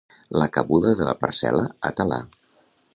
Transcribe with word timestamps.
La 0.43 0.47
cabuda 0.55 0.95
de 1.01 1.07
la 1.11 1.15
parcel·la 1.27 1.69
a 1.91 1.95
talar. 2.01 2.23